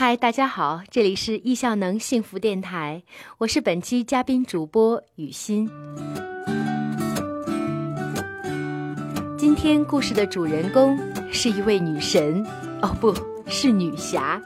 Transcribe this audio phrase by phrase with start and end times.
[0.00, 3.02] 嗨，大家好，这里是易效能幸福电台，
[3.36, 5.68] 我是本期嘉宾主播雨欣。
[9.36, 10.98] 今天故事的主人公
[11.30, 12.42] 是一位女神，
[12.80, 13.14] 哦，不
[13.46, 14.40] 是女侠。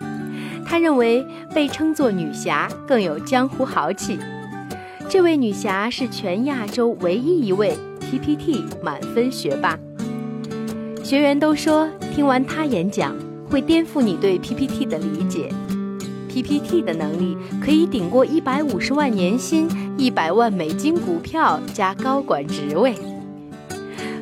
[0.66, 1.24] 她认为
[1.54, 4.18] 被称作女侠更有江湖豪气。
[5.08, 9.78] 这位女侠是全亚洲唯一一位 PPT 满分学霸。
[11.04, 13.16] 学员都说听完她演讲。
[13.54, 15.48] 会颠覆你对 PPT 的理解。
[16.28, 22.96] PPT 的能力可以顶过一百五十万年薪、一百万美金股票加高管职位。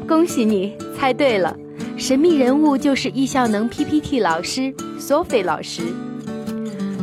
[0.06, 1.56] 恭喜你猜对了，
[1.96, 4.70] 神秘人物就是易效能 PPT 老师
[5.00, 5.80] Sophie 老师。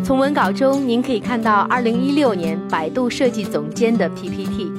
[0.04, 4.72] 从文稿中您可以看到，二零一六年百度设计总监的 PPT。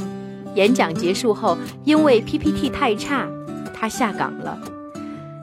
[0.55, 3.29] 演讲结束后，因为 PPT 太差，
[3.75, 4.57] 他下岗了。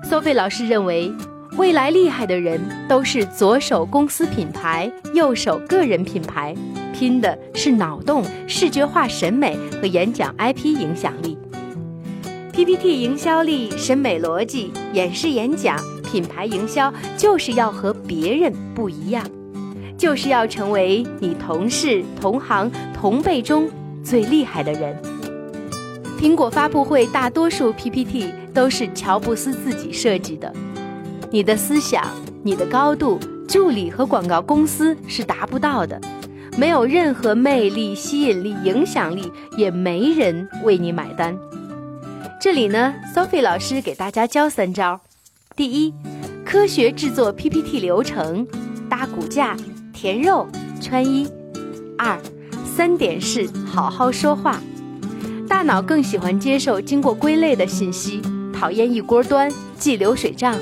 [0.10, 1.12] Sophie 老师认为。
[1.58, 6.56] 未来厉害的人都是左手公司品牌，右手个人品牌，
[6.94, 11.36] 拼的是脑洞、视觉化审美和演讲 IP 影响力。
[12.54, 19.24] PPT 营销力、审美逻辑、演示演讲、品牌营销，就是要和别人不一样，
[19.98, 23.68] 就是要成为你同事、同行、同辈中
[24.04, 24.96] 最厉害的人。
[26.20, 30.54] 苹果发布会大多数 PPT 都是乔布斯自己设计的。
[31.30, 32.04] 你的思想、
[32.42, 36.00] 你的高度，助理和广告公司是达不到的，
[36.58, 41.38] 没有任何魅力、吸引力、影响力，也没人为你买单。
[42.40, 45.02] 这里呢，Sophie 老师给大家教三招：
[45.56, 45.94] 第一，
[46.46, 48.48] 科学制作 PPT 流程，
[48.90, 49.58] 搭骨架、
[49.92, 50.48] 填肉、
[50.80, 51.28] 穿衣；
[51.98, 52.18] 二，
[52.64, 54.62] 三点式好好说话。
[55.50, 58.22] 大脑更喜欢接受经过归类的信息，
[58.54, 60.56] 讨厌一锅端、记流水账。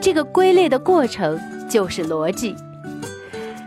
[0.00, 2.54] 这个归类的过程就是逻辑。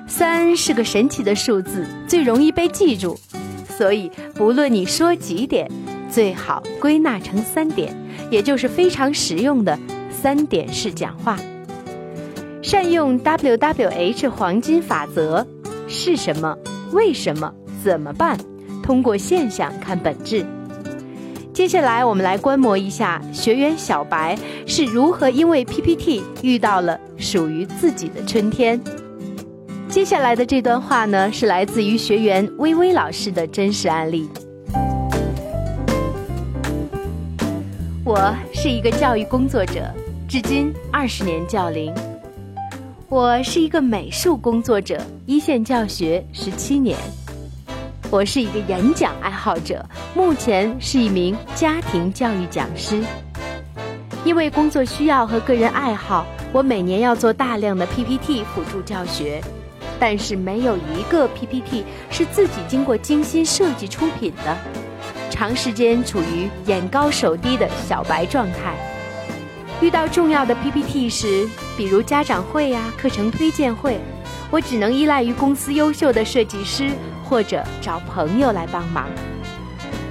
[0.07, 3.17] 三是个神奇的数字，最容易被记住，
[3.77, 5.69] 所以不论你说几点，
[6.09, 7.95] 最好归纳成三点，
[8.29, 9.77] 也就是非常实用的
[10.09, 11.37] 三点式讲话。
[12.61, 15.45] 善用 WWH 黄金法则，
[15.87, 16.57] 是什么？
[16.91, 17.53] 为什么？
[17.83, 18.37] 怎么办？
[18.83, 20.45] 通过现象看本质。
[21.61, 24.35] 接下来，我们来观摩一下学员小白
[24.65, 28.81] 是如何因为 PPT 遇到了属于自己的春天。
[29.87, 34.27] 接下来的这段话呢，是来自于学员微微老师的真实案例。
[38.03, 39.87] 我是一个教育工作者，
[40.27, 41.93] 至今二十年教龄。
[43.07, 46.97] 我是一个美术工作者，一线教学十七年。
[48.11, 53.01] 我是一个演讲爱好者，目前是一名家庭教育讲师。
[54.25, 59.41] 因为工作需要和个人爱好，我每年要做大量的 PPT 辅助教学，
[59.97, 64.57] 但是没有一个 PPT 是自己经过精心设计出品的，
[65.29, 68.75] 长时间处于眼高手低的小白状态。
[69.79, 71.47] 遇到重要的 PPT 时，
[71.77, 73.97] 比如家长会呀、课程推荐会，
[74.51, 76.91] 我只能依赖于公司优秀的设计师。
[77.23, 79.07] 或者找朋友来帮忙，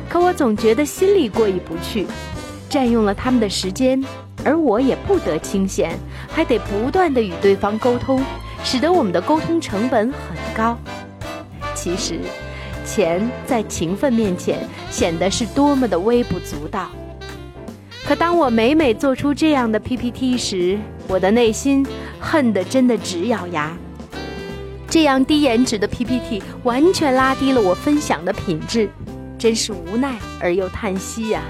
[0.08, 2.06] 可我总觉得心里过意不去，
[2.66, 4.02] 占用了他们的时间，
[4.42, 5.98] 而我也不得清闲，
[6.32, 8.24] 还得不断的与对方沟通，
[8.64, 10.78] 使得我们的沟通成本很高。
[11.74, 12.18] 其实，
[12.86, 16.88] 钱在勤奋面前显得是多么的微不足道。
[18.06, 21.86] 可当我每每做出这样的 PPT 时，我的内心
[22.18, 23.76] 恨得真的直咬牙。
[24.90, 28.90] 这样低颜值的 PPT 完全拉低了我分享的品质，
[29.38, 31.42] 真是无奈而又叹息呀。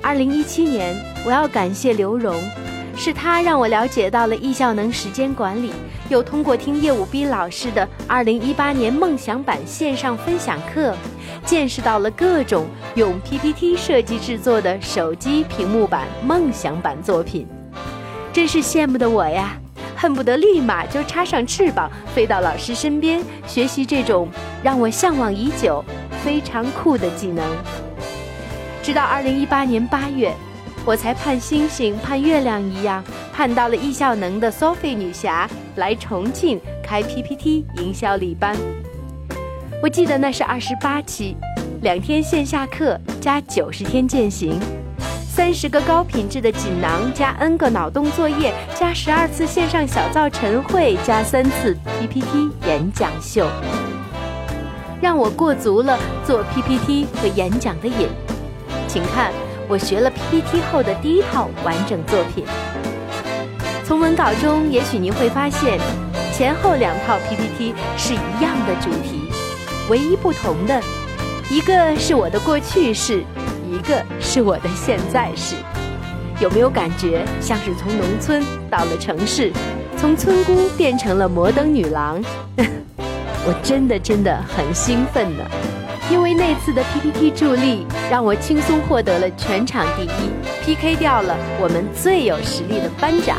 [0.00, 0.96] 二零一七年，
[1.26, 2.40] 我要感谢刘荣，
[2.96, 5.72] 是他让我了解到了易效能时间管理，
[6.08, 10.96] 又通过听业务斌老师的二零一八年梦想版线上分享课，
[11.44, 17.48] 见识到了各种用 PPT 设计制作的手机屏幕版梦想版作品，
[18.32, 19.58] 真是羡慕的我呀。
[20.06, 24.28] 恨不得立马就插上翅膀飞到老师身边，学习这种
[24.62, 25.84] 让我向往已久、
[26.22, 27.44] 非常酷的技能。
[28.84, 30.32] 直到二零一八年八月，
[30.84, 33.02] 我才盼星星盼月亮一样，
[33.32, 38.56] 盼到了易效能的 Sophie 女侠来重庆开 PPT 营销礼班。
[39.82, 41.36] 我记得那是二十八期，
[41.82, 44.56] 两天线下课加九十天践行。
[45.36, 53.46] 三十个高品质的锦囊加 N 个脑洞作业加十二次线上小灶晨会加三次 PPT 演讲秀，
[54.98, 58.08] 让我过足了做 PPT 和演讲的瘾。
[58.88, 59.30] 请看
[59.68, 62.42] 我学了 PPT 后的第一套完整作品。
[63.84, 65.78] 从文稿中，也许您会发现
[66.32, 69.30] 前后两套 PPT 是一样的主题，
[69.90, 70.80] 唯一不同的，
[71.50, 73.22] 一个是我的过去式，
[73.70, 75.56] 一个是我的现在式。
[76.40, 79.50] 有没有感觉像是从农村到了城市，
[79.96, 82.22] 从村姑变成了摩登女郎？
[83.48, 85.44] 我真的真的很兴奋呢，
[86.10, 90.30] 因为那次的 PPT 助力让我轻松获得了全场第一
[90.64, 93.38] ，PK 掉了我们最有实力的班长，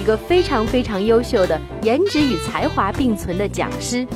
[0.00, 4.06] 一个非常非常优秀的颜值与才华并存的讲师。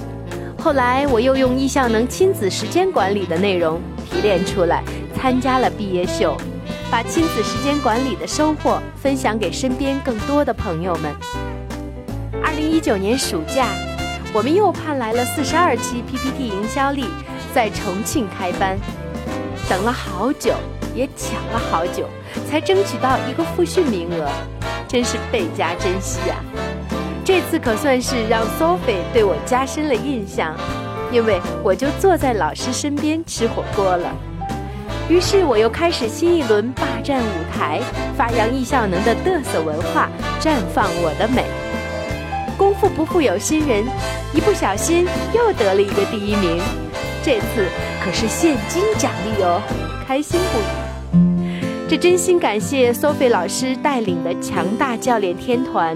[0.58, 3.81] 后来我又用易效能亲子时间管理的内容
[4.11, 4.85] 提炼出来，
[5.25, 6.37] 参加了毕业秀，
[6.91, 11.11] 把亲子时间管理的收获分享给身边更多的朋友们。
[12.43, 13.69] 二零一九年暑假。
[14.35, 17.06] 我们又盼来了四十二期 PPT 营销力，
[17.55, 18.76] 在重庆开班，
[19.67, 20.53] 等了好久，
[20.94, 22.06] 也抢了好久，
[22.47, 24.29] 才争取到一个复训名额，
[24.87, 26.37] 真是倍加珍惜啊！
[27.25, 30.55] 这次可算是让 Sophie 对我加深了印象，
[31.11, 34.15] 因为我就坐在老师身边吃火锅了。
[35.11, 37.79] 于是我又开始新一轮霸占舞台，
[38.17, 40.09] 发扬易效能的嘚瑟文化，
[40.41, 41.45] 绽放我的美。
[42.56, 43.85] 功夫不负有心人，
[44.33, 46.59] 一不小心又得了一个第一名，
[47.23, 47.67] 这次
[48.03, 49.61] 可是现金奖励哦，
[50.06, 50.65] 开心不已。
[51.87, 55.95] 这真心感谢 Sophie 老师带领的强大教练天团，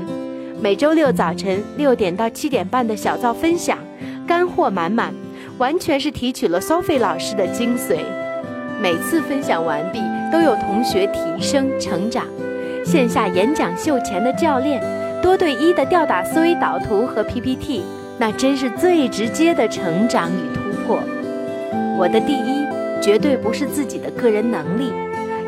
[0.60, 3.78] 每周六早晨六点到七点半的小灶分享，
[4.26, 5.14] 干货满满，
[5.56, 8.00] 完全是提取了 Sophie 老师的精髓。
[8.80, 10.00] 每次分享完毕，
[10.32, 12.24] 都有同学提升成长。
[12.84, 14.80] 线下演讲秀前的教练。
[15.20, 17.82] 多对一的吊打思维导图和 PPT，
[18.18, 21.00] 那真是最直接的成长与突破。
[21.98, 22.64] 我的第一
[23.02, 24.92] 绝对不是自己的个人能力，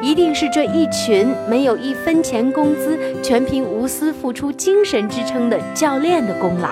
[0.03, 6.71] 一定是这一群没有一分钱工资，全凭无私付出精神支撑的教练的功劳。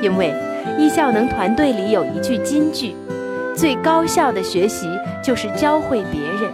[0.00, 0.32] 因为
[0.78, 2.94] 易效能团队里有一句金句：
[3.56, 4.88] 最高效的学习
[5.22, 6.50] 就是教会别人。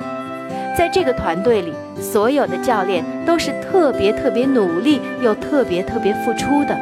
[0.76, 6.76] 在这个团队里，所有的教练都是特别特别努力又特别特别付出的，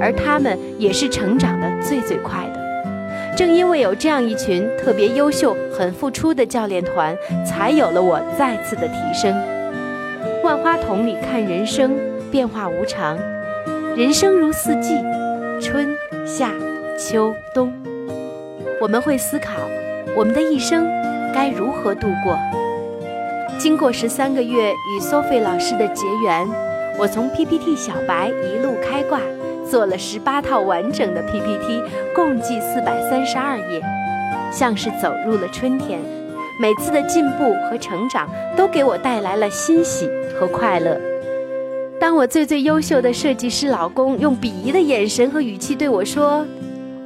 [0.00, 3.34] 而他们也是成长的最最快的。
[3.36, 7.16] 正因为有这样一群特别优秀、很付出的教练团，
[7.46, 9.36] 才有了我再次的提升。
[10.42, 11.96] 万花筒里看人生，
[12.30, 13.18] 变化无常，
[13.94, 14.96] 人生如四季，
[15.60, 15.86] 春
[16.26, 16.50] 夏
[16.98, 17.72] 秋冬。
[18.80, 19.52] 我们会思考，
[20.18, 20.84] 我们的一生
[21.32, 22.36] 该如何度过。
[23.56, 26.44] 经过十三个月与 Sophie 老师的结缘，
[26.98, 29.20] 我从 PPT 小白一路开挂，
[29.64, 31.80] 做了十八套完整的 PPT，
[32.12, 33.80] 共计四百三十二页，
[34.50, 36.00] 像是走入了春天。
[36.60, 41.00] 每次的进步和成长都给我带来了欣喜和快乐。
[42.00, 46.44] 当我最最优秀的设计师老公用鄙夷的眼神和语气对我说：“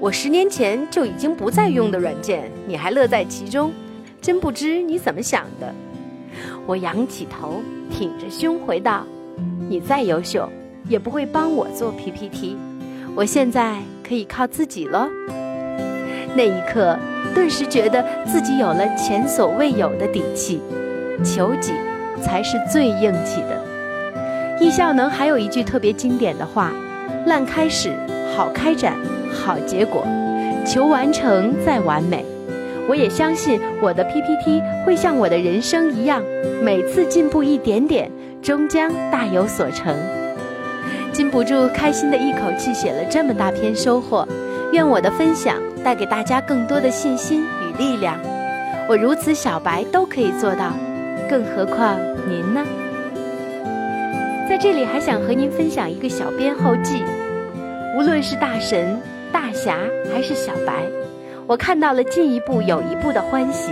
[0.03, 3.71] 我十年前就已经不再用的软件，你还乐在其中，
[4.21, 5.73] 真不知你怎么想的。”
[6.67, 9.07] 我仰起头，挺着胸回道
[9.71, 10.49] ：“你再优秀，
[10.89, 12.57] 也不会帮我做 PPT。
[13.15, 15.09] 我现在可以靠自己喽。”
[16.35, 16.99] 那一刻，
[17.33, 20.61] 顿时觉得自己有了前所未有的底气。
[21.23, 21.75] 求己，
[22.21, 24.59] 才是最硬气的。
[24.59, 26.73] 易效能还有一句特别经典的话
[27.27, 27.95] ：“烂开始，
[28.37, 28.97] 好开展，
[29.33, 30.07] 好结果。
[30.67, 32.25] 求完成，再完美。”
[32.89, 36.21] 我也相信我的 PPT 会像我的人生一样，
[36.61, 38.11] 每次进步一点点，
[38.43, 39.95] 终将大有所成。
[41.13, 44.27] 禁不住开心的一口气写了这么大篇收获，
[44.73, 48.19] 愿我的分享带给大家更多的信心与力量。
[48.89, 50.73] 我如此小白都可以做到，
[51.31, 51.97] 更何况
[52.29, 52.65] 您呢？
[54.49, 57.05] 在这里还想和您分享一个小编后记：
[58.03, 59.79] 无论是大神、大侠
[60.13, 60.83] 还是小白。
[61.47, 63.71] 我看到了进一步有一步的欢喜，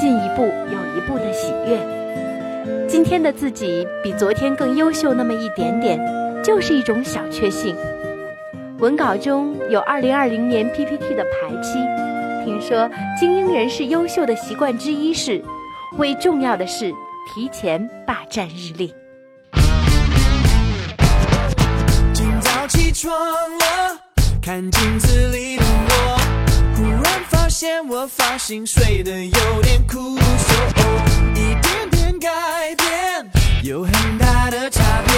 [0.00, 2.86] 进一步有一步的喜悦。
[2.86, 5.98] 今天的自己比昨天更优秀那么一点点，
[6.40, 7.74] 就是一种小确幸。
[8.78, 11.80] 文稿中有2020年 PPT 的排期，
[12.44, 12.88] 听说
[13.18, 15.42] 精英人士优秀的习惯之一是
[15.98, 16.92] 为重要的事
[17.34, 18.94] 提前霸占日历。
[22.74, 23.98] 起床了，
[24.42, 26.20] 看镜子里的我。
[26.76, 30.18] 忽然发现我发型睡得有点酷，
[31.34, 32.28] 一点点改
[32.74, 33.30] 变
[33.62, 35.14] 有很大的差别，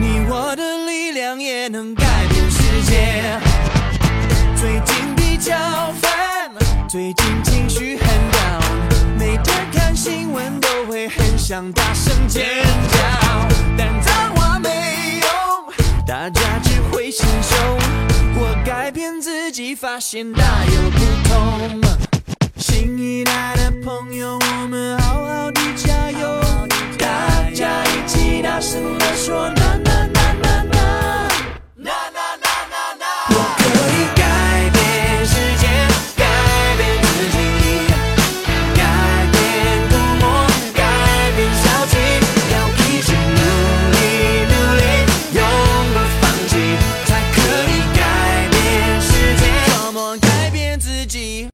[0.00, 3.38] 你我的力量也能改变世界。
[4.56, 5.54] 最近比较
[6.00, 6.50] 烦，
[6.88, 12.79] 最近情绪很 down，每天看新闻都会很想大声尖叫
[20.00, 21.80] 现大有不同。
[22.56, 24.38] 新一代的朋友，